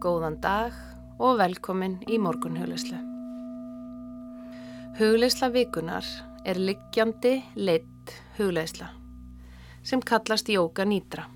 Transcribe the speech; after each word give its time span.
Góðan 0.00 0.38
dag 0.40 0.72
og 1.20 1.34
velkomin 1.36 1.98
í 2.08 2.16
morgun 2.16 2.54
hugleislu. 2.56 2.96
Hugleisla 4.96 5.50
vikunar 5.52 6.06
er 6.48 6.56
liggjandi 6.56 7.34
leitt 7.60 8.14
hugleisla 8.38 8.88
sem 9.84 10.00
kallast 10.00 10.48
Jóka 10.48 10.86
Nýdra. 10.88 11.26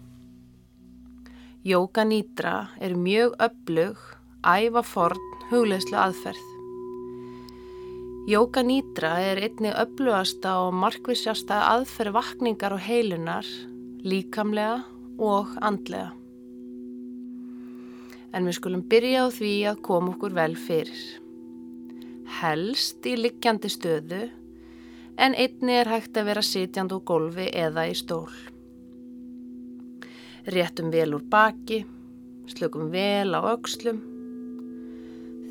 Jóka 1.64 2.06
Nýdra 2.08 2.54
er 2.80 2.96
mjög 2.96 3.36
öflug, 3.50 4.00
æfa 4.40 4.84
forn 4.94 5.20
hugleislu 5.52 6.00
aðferð. 6.00 6.48
Jóka 8.32 8.64
Nýdra 8.64 9.14
er 9.28 9.44
einni 9.44 9.76
öflugasta 9.76 10.56
og 10.64 10.72
markvisjasta 10.80 11.66
aðferð 11.76 12.16
vakningar 12.16 12.80
og 12.80 12.84
heilunar, 12.88 13.48
líkamlega 14.00 14.84
og 15.20 15.52
andlega 15.60 16.14
en 18.34 18.48
við 18.48 18.56
skulum 18.58 18.82
byrja 18.90 19.26
á 19.26 19.28
því 19.30 19.52
að 19.70 19.82
koma 19.86 20.14
okkur 20.14 20.34
vel 20.34 20.54
fyrir. 20.58 21.02
Helst 22.40 23.06
í 23.06 23.14
liggjandi 23.20 23.70
stöðu 23.70 24.24
en 25.22 25.36
einni 25.38 25.76
er 25.78 25.90
hægt 25.92 26.18
að 26.18 26.32
vera 26.32 26.42
sitjand 26.42 26.94
úr 26.96 27.04
golfi 27.06 27.46
eða 27.54 27.86
í 27.86 27.94
stól. 27.94 28.32
Réttum 30.50 30.90
vel 30.92 31.14
úr 31.16 31.22
baki, 31.30 31.84
slökum 32.50 32.90
vel 32.92 33.30
á 33.38 33.40
aukslum, 33.54 34.02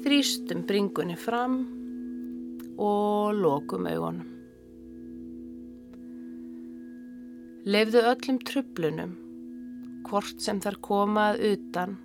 þrýstum 0.03 0.67
bringunni 0.67 1.15
fram 1.17 1.63
og 2.77 3.33
lokum 3.39 3.87
augunum. 3.87 4.29
Leifðu 7.63 8.01
öllum 8.03 8.41
trublunum, 8.43 9.13
hvort 10.03 10.41
sem 10.43 10.59
þar 10.59 10.81
komað 10.83 11.39
utan 11.53 12.01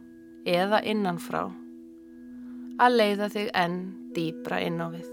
eða 0.48 0.80
innanfrá 0.88 1.42
að 2.80 2.94
leiða 2.94 3.28
þig 3.34 3.48
enn 3.58 3.78
dýbra 4.16 4.60
inn 4.64 4.80
á 4.80 4.86
við. 4.92 5.10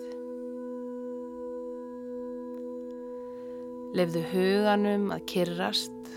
Leifðu 3.96 4.24
huganum 4.32 5.12
að 5.16 5.26
kyrrast 5.32 6.10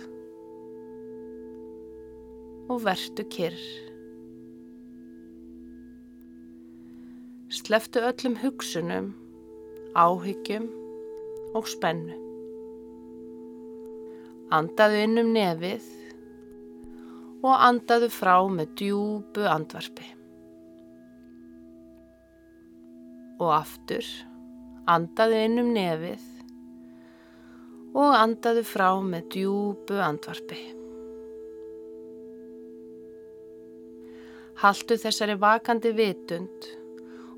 og 2.69 2.83
vertu 2.85 3.27
kyrr. 3.33 3.59
Sleftu 7.59 8.03
öllum 8.05 8.39
hugsunum, 8.43 9.13
áhyggjum 9.97 10.69
og 11.59 11.71
spennu. 11.71 12.19
Andaðu 14.55 15.01
inn 15.05 15.23
um 15.23 15.33
nefið 15.35 15.98
og 17.43 17.55
andaðu 17.55 18.09
frá 18.11 18.35
með 18.51 18.73
djúbu 18.81 19.45
andvarpi. 19.47 20.09
Og 23.39 23.53
aftur, 23.55 24.09
andaðu 24.91 25.45
inn 25.47 25.63
um 25.63 25.71
nefið 25.77 26.25
og 27.99 28.17
andaðu 28.19 28.65
frá 28.67 28.91
með 29.03 29.31
djúbu 29.37 30.03
andvarpi. 30.03 30.59
Haltu 34.59 34.99
þessari 34.99 35.39
vakandi 35.39 35.95
vitund 35.95 36.67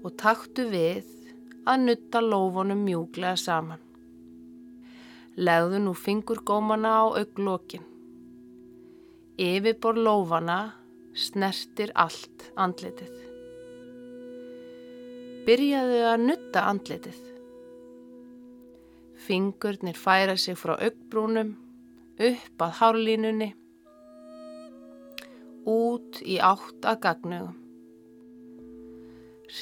og 0.00 0.14
taktu 0.16 0.64
við 0.72 1.04
að 1.68 1.82
nutta 1.84 2.22
lófunum 2.24 2.80
mjúglega 2.86 3.36
saman. 3.36 3.82
Legðu 5.36 5.82
nú 5.84 5.92
fingurgómana 5.92 6.94
á 6.96 7.04
auglokkin. 7.20 7.84
Yfirbor 9.40 9.96
lófana 9.96 10.74
snertir 11.16 11.94
allt 11.96 12.42
andlitið. 12.60 13.14
Byrjaðu 15.46 16.00
að 16.10 16.24
nutta 16.26 16.64
andlitið. 16.68 17.22
Fingurnir 19.24 19.96
færa 19.96 20.34
sig 20.36 20.58
frá 20.60 20.74
augbrúnum, 20.76 21.54
upp 22.20 22.64
að 22.66 22.74
hárlínunni, 22.82 23.48
út 25.64 26.20
í 26.20 26.36
átt 26.36 26.84
að 26.92 27.00
gagnögum. 27.06 27.56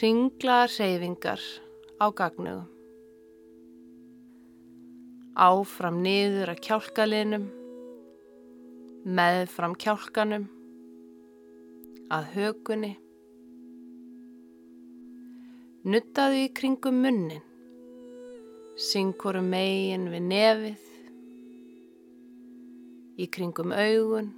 Ringlaðar 0.00 0.74
reyfingar 0.74 1.46
á 2.02 2.06
gagnögum. 2.10 2.66
Áfram 5.38 6.02
niður 6.02 6.56
að 6.56 6.64
kjálkalinum 6.66 7.46
með 9.06 9.44
fram 9.52 9.74
kjálkanum 9.78 10.48
að 12.10 12.24
högunni 12.34 12.96
nuttaðu 15.86 16.40
í 16.42 16.48
kringum 16.56 16.98
munnin 17.04 17.44
syngkoru 18.88 19.44
megin 19.44 20.08
við 20.10 20.26
nefið 20.32 20.88
í 23.22 23.28
kringum 23.38 23.72
augun 23.76 24.32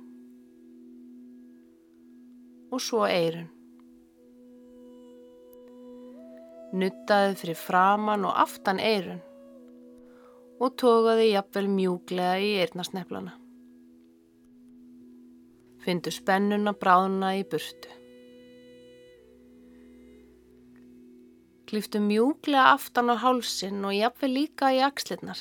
og 2.70 2.84
svo 2.84 3.02
eirun 3.08 3.48
nuttaðu 6.76 7.34
fyrir 7.40 7.62
framann 7.64 8.28
og 8.28 8.36
aftan 8.44 8.78
eirun 8.78 9.24
og 10.60 10.76
tókaðu 10.76 11.30
jafnvel 11.32 11.68
mjúglega 11.72 12.40
í 12.44 12.56
eirnasneflana 12.60 13.39
Findu 15.80 16.12
spennuna 16.12 16.74
bráðuna 16.76 17.32
í 17.38 17.44
burtu. 17.48 17.94
Kliftu 21.70 22.02
mjúglega 22.04 22.74
aftan 22.74 23.12
á 23.14 23.16
hálsin 23.22 23.80
og 23.86 23.94
jafnveg 23.96 24.32
líka 24.34 24.72
í 24.76 24.82
axlirnar. 24.84 25.40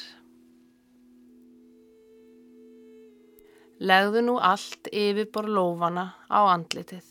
Legðu 3.80 4.24
nú 4.28 4.38
allt 4.52 4.92
yfirbor 4.94 5.50
lófana 5.50 6.06
á 6.32 6.40
andlitið. 6.54 7.06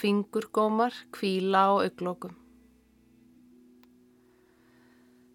Fingurgómar 0.00 0.94
kvíla 1.14 1.66
á 1.68 1.70
auglókum. 1.84 2.34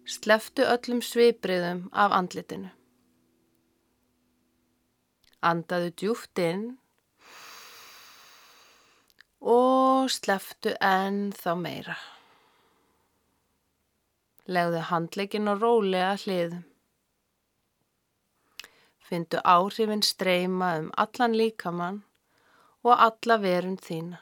Sleftu 0.04 0.64
öllum 0.68 1.00
svipriðum 1.00 1.86
af 1.92 2.12
andlitinu. 2.12 2.74
Andaðu 5.44 5.90
djúft 6.00 6.40
inn 6.40 6.64
og 9.44 10.08
sleftu 10.12 10.72
enn 10.80 11.34
þá 11.36 11.50
meira. 11.60 11.96
Legðu 14.48 14.80
handleikin 14.88 15.50
og 15.52 15.60
rólega 15.60 16.14
hliðum. 16.24 16.64
Findu 19.04 19.40
áhrifin 19.44 20.04
streyma 20.04 20.70
um 20.80 20.90
allan 21.04 21.36
líkamann 21.36 22.00
og 22.84 22.94
alla 22.96 23.36
verund 23.40 23.84
þína. 23.84 24.20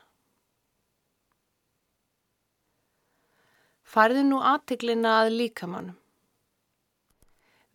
Farðu 3.92 4.22
nú 4.26 4.38
aðtiklina 4.40 5.18
að 5.22 5.34
líkamannum. 5.38 5.98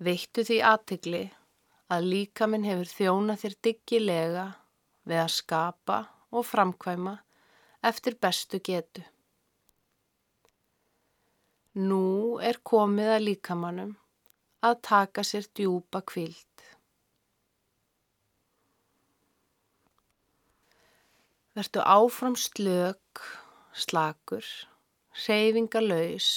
Veittu 0.03 0.44
því 0.47 0.57
aðtikli 0.66 1.22
að 1.94 2.09
líka 2.12 2.48
minn 2.52 2.66
hefur 2.68 2.90
þjóna 2.92 3.36
þér 3.40 3.56
diggilega 3.64 4.48
við 5.07 5.22
að 5.24 5.36
skapa 5.38 6.00
og 6.36 6.44
framkvæma 6.48 7.13
eftir 7.88 8.18
bestu 8.19 8.60
getu. 8.63 9.04
Nú 11.78 12.39
er 12.42 12.60
komið 12.66 13.13
að 13.13 13.24
líkamannum 13.28 13.94
að 14.66 14.80
taka 14.89 15.24
sér 15.24 15.45
djúpa 15.56 16.01
kvild. 16.01 16.63
Vertu 21.57 21.81
áfram 21.81 22.36
slök, 22.38 23.22
slakur, 23.74 24.45
reyfingalauðs, 25.25 26.30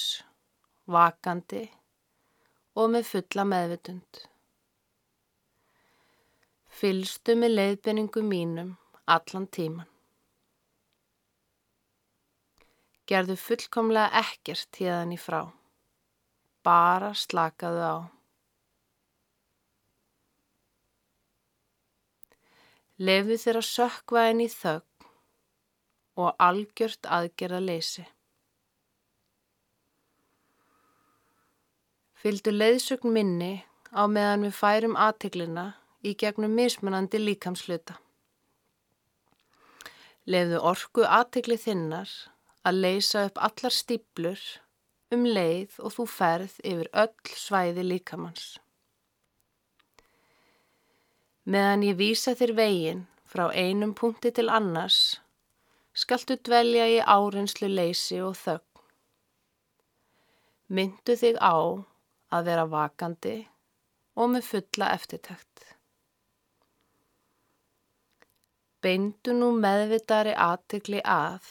vakandi 0.89 1.67
og 2.77 2.93
með 2.95 3.09
fulla 3.11 3.45
meðvitund. 3.45 4.30
Fylstu 6.71 7.35
með 7.35 7.51
leiðbenningu 7.57 8.21
mínum 8.23 8.75
allan 9.11 9.47
tíman. 9.51 9.89
Gerðu 13.11 13.35
fullkomlega 13.35 14.21
ekkert 14.21 14.69
tíðan 14.77 15.11
í 15.11 15.17
frá. 15.19 15.41
Bara 16.63 17.11
slakaðu 17.17 17.83
á. 17.83 17.97
Lefu 23.01 23.35
þér 23.43 23.59
að 23.59 23.67
sökva 23.67 24.23
henni 24.29 24.47
í 24.47 24.53
þögg 24.53 25.05
og 26.21 26.41
algjört 26.47 27.09
aðgerða 27.17 27.61
leysi. 27.65 28.05
Fyldu 32.21 32.53
leiðsögn 32.53 33.11
minni 33.11 33.53
á 33.91 34.05
meðan 34.05 34.45
við 34.45 34.53
færum 34.53 34.95
aðtiklina 34.95 35.67
í 36.01 36.15
gegnum 36.17 36.53
mismunandi 36.57 37.21
líkamsluta. 37.21 37.97
Lefðu 40.29 40.59
orku 40.71 41.05
aðtegli 41.05 41.57
þinnar 41.57 42.09
að 42.67 42.81
leysa 42.85 43.25
upp 43.29 43.39
allar 43.41 43.73
stíplur 43.73 44.41
um 45.11 45.25
leið 45.25 45.77
og 45.81 45.95
þú 45.95 46.05
ferð 46.07 46.59
yfir 46.63 46.89
öll 47.03 47.33
svæði 47.35 47.85
líkamanns. 47.87 48.51
Meðan 51.49 51.83
ég 51.87 51.97
vísa 51.97 52.35
þér 52.37 52.53
veginn 52.59 53.05
frá 53.31 53.47
einum 53.49 53.95
punkti 53.97 54.29
til 54.35 54.49
annars, 54.53 55.19
skaltu 55.97 56.37
dvelja 56.37 56.85
í 56.91 56.99
árinslu 57.01 57.69
leysi 57.71 58.21
og 58.21 58.35
þögn. 58.39 58.67
Myndu 60.71 61.17
þig 61.19 61.41
á 61.41 61.57
að 62.31 62.45
vera 62.47 62.67
vakandi 62.69 63.35
og 64.15 64.31
með 64.35 64.47
fulla 64.47 64.93
eftirtækt. 64.95 65.65
Beindu 68.81 69.35
nú 69.37 69.51
meðvitari 69.61 70.31
aðtikli 70.33 71.03
að 71.05 71.45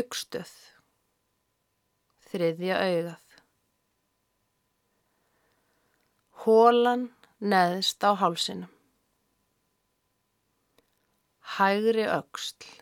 aukstöð, 0.00 0.52
þriðja 2.30 2.78
augað. 2.80 3.26
Hólan 6.46 7.04
neðst 7.44 8.00
á 8.08 8.16
hálsinum. 8.16 8.72
Hægri 11.58 12.08
auksl. 12.08 12.72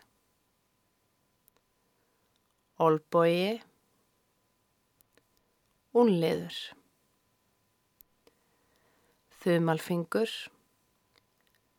Olbogi. 2.79 3.59
Unliður. 5.99 6.63
Þumalfingur. 9.43 10.31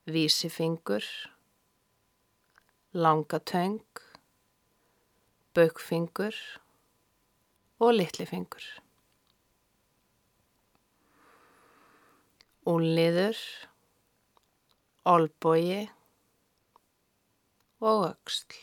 Vísifingur 0.04 1.06
langatöng, 2.92 3.80
baukfingur 5.54 6.34
og 7.78 7.94
litlifingur. 7.94 8.64
Úlliður, 12.66 13.38
olbogi 15.06 15.86
og 17.78 18.10
auksl. 18.10 18.58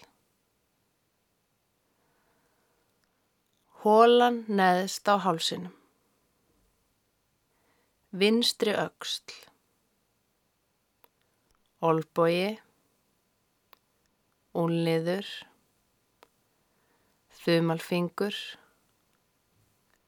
Hólan 3.87 4.43
neðst 4.51 5.07
á 5.07 5.15
hálsinum. 5.23 5.71
Vinstri 8.11 8.75
auksl. 8.75 9.31
Olbogi 11.79 12.57
únliður, 14.57 15.27
þumalfingur, 17.43 18.37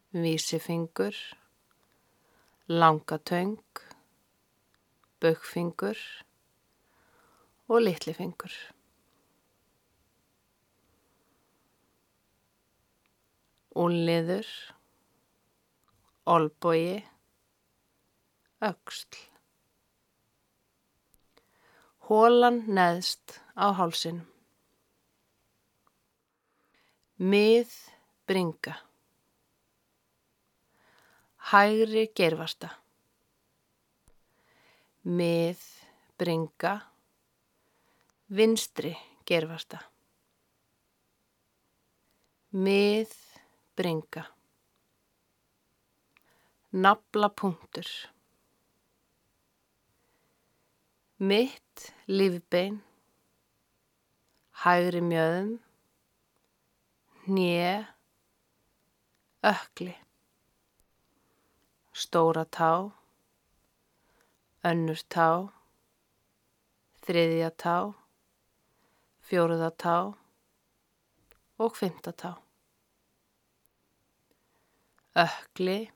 vísifingur, 0.09 1.13
langatöng, 2.65 3.59
bögfingur 5.21 6.01
og 7.69 7.83
litlifingur. 7.85 8.55
Únliður, 13.77 14.49
olbogi, 16.25 16.97
auksl. 18.65 19.21
Hólan 22.09 22.63
neðst 22.65 23.37
á 23.53 23.69
hálsinum. 23.77 24.28
Mið 27.19 27.73
bringa. 28.31 28.77
Hægri 31.51 32.05
gerfasta. 32.15 32.69
Mið 35.03 35.65
bringa. 36.15 36.77
Vinstri 38.31 38.93
gerfasta. 39.27 39.81
Mið 42.55 43.11
bringa. 43.75 44.23
Nabla 46.71 47.33
punktur. 47.35 47.95
Mitt 51.19 51.89
lífbein. 52.07 52.79
Hægri 54.63 55.03
mjöðum 55.03 55.57
hnje, 57.29 57.87
ökli, 59.41 59.93
stóra 61.93 62.45
tá, 62.45 62.89
önnur 64.65 65.01
tá, 65.05 65.27
þriðja 67.05 67.49
tá, 67.53 67.75
fjóruða 69.29 69.69
tá. 69.69 69.97
Og 71.59 71.75
fymta 71.75 72.13
tá. 72.15 72.31
Ökli, 75.19 75.91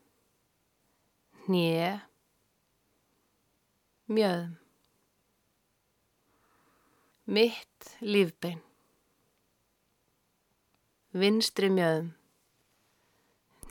hnje, 1.45 1.87
mjöðum. 4.11 4.53
Mitt 7.25 7.95
lífbein 8.03 8.59
vinstri 11.13 11.67
mjöðum, 11.69 12.07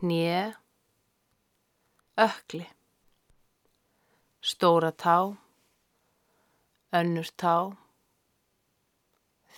nýja, 0.07 0.53
ökli, 2.15 2.69
stóra 4.39 4.93
tá, 4.95 5.17
önnur 6.95 7.33
tá, 7.35 7.57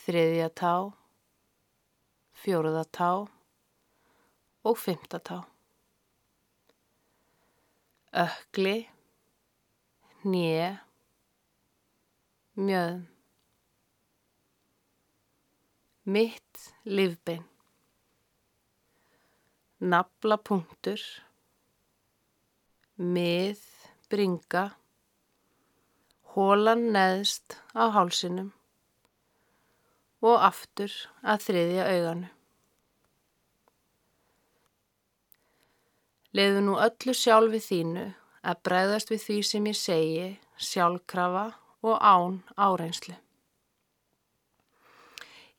þriðja 0.06 0.48
tá, 0.56 0.74
fjóruða 2.40 2.88
tá. 2.88 3.12
Og 4.64 4.78
fymta 4.80 5.18
tá. 5.20 5.42
Ökli, 8.16 8.78
nýja, 10.24 10.70
mjöðum, 12.56 13.02
mitt 16.08 16.70
livbein 16.88 17.44
naflapunktur, 19.84 21.02
mið, 22.96 23.60
bringa, 24.08 24.64
hólan 26.34 26.86
neðst 26.94 27.58
á 27.76 27.92
hálsinum 27.92 28.52
og 30.24 30.40
aftur 30.46 30.94
að 31.20 31.44
þriðja 31.48 31.84
auganu. 31.90 32.30
Leðu 36.34 36.64
nú 36.64 36.78
öllu 36.80 37.14
sjálfi 37.14 37.60
þínu 37.68 38.08
að 38.42 38.64
bregðast 38.66 39.12
við 39.12 39.22
því 39.26 39.38
sem 39.50 39.68
ég 39.70 39.78
segi, 39.78 40.26
sjálfkrafa 40.56 41.46
og 41.84 42.00
án 42.00 42.40
áreynslu. 42.56 43.14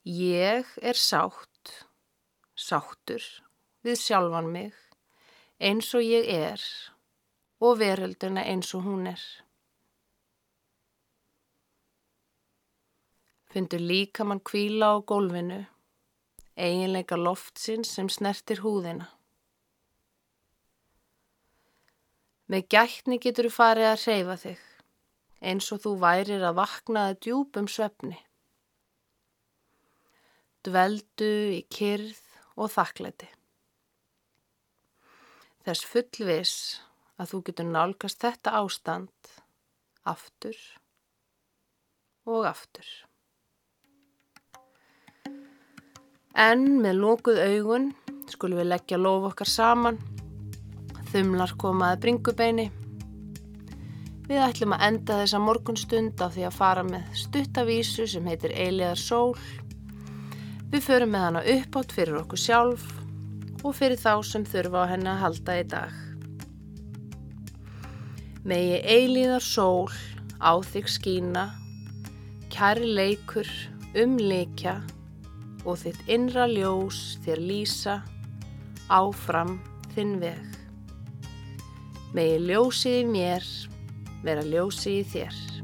Ég 0.06 0.68
er 0.82 0.98
sátt, 0.98 1.72
sáttur 2.54 3.24
við 3.86 4.02
sjálfan 4.02 4.50
mig 4.50 4.74
eins 5.58 5.88
og 5.96 6.04
ég 6.04 6.28
er 6.28 6.60
og 7.64 7.78
verölduna 7.80 8.44
eins 8.44 8.74
og 8.76 8.84
hún 8.84 9.08
er. 9.08 9.22
Fyndur 13.48 13.80
líka 13.80 14.24
mann 14.24 14.42
kvíla 14.44 14.92
á 14.92 14.96
gólfinu, 15.00 15.64
eiginleika 16.56 17.16
loftsins 17.16 17.94
sem 17.96 18.08
snertir 18.12 18.60
húðina. 18.60 19.08
Með 22.52 22.68
gætni 22.70 23.18
getur 23.18 23.48
þú 23.48 23.54
farið 23.56 23.88
að 23.90 24.02
hreyfa 24.04 24.36
þig, 24.42 24.60
eins 25.40 25.72
og 25.72 25.80
þú 25.82 25.94
værir 26.04 26.44
að 26.44 26.60
vaknaða 26.60 27.16
djúpum 27.16 27.66
svefni. 27.66 28.20
Dveldu 30.66 31.32
í 31.56 31.64
kyrð 31.72 32.20
og 32.56 32.70
þakklæti 32.76 33.35
þess 35.66 35.88
fullvis 35.90 36.54
að 37.18 37.32
þú 37.32 37.42
getur 37.48 37.68
nálgast 37.68 38.22
þetta 38.22 38.54
ástand 38.60 39.32
aftur 40.06 40.56
og 42.26 42.46
aftur. 42.46 42.86
En 46.36 46.66
með 46.84 47.00
lókuð 47.02 47.42
augun 47.42 47.92
skulum 48.30 48.60
við 48.60 48.72
leggja 48.72 48.98
lof 49.00 49.30
okkar 49.32 49.48
saman, 49.48 50.00
þumlar 51.12 51.54
komaði 51.58 52.02
bringubeini, 52.02 52.66
Við 54.26 54.42
ætlum 54.42 54.72
að 54.74 54.80
enda 54.88 55.16
þessa 55.20 55.38
morgunstund 55.38 56.18
á 56.18 56.26
því 56.34 56.46
að 56.48 56.56
fara 56.56 56.82
með 56.82 57.10
stuttavísu 57.14 58.08
sem 58.10 58.24
heitir 58.26 58.54
Eiliðar 58.58 58.98
sól. 58.98 59.36
Við 60.72 60.82
förum 60.82 61.12
með 61.14 61.26
hana 61.28 61.42
uppátt 61.52 61.94
fyrir 61.94 62.18
okkur 62.24 62.40
sjálf 62.42 62.88
og 63.62 63.76
fyrir 63.76 63.98
þá 64.00 64.12
sem 64.26 64.44
þurfa 64.46 64.84
á 64.84 64.90
henni 64.92 65.10
að 65.12 65.22
halda 65.22 65.56
í 65.60 65.64
dag. 65.70 66.02
Megi 68.46 68.76
Eiliðar 68.86 69.42
sól 69.42 69.88
á 70.38 70.54
þig 70.62 70.90
skína, 70.92 71.46
kæri 72.52 72.92
leikur 72.94 73.48
umleikja 73.96 74.76
og 75.66 75.80
þitt 75.82 76.12
innra 76.12 76.46
ljós 76.50 77.16
þér 77.24 77.42
lýsa 77.42 77.96
áfram 78.92 79.56
þinn 79.96 80.18
veg. 80.22 80.46
Megi 82.14 82.38
ljósið 82.46 83.00
í 83.00 83.04
mér 83.10 83.52
vera 84.22 84.46
ljósið 84.46 85.00
í 85.00 85.04
þér. 85.16 85.55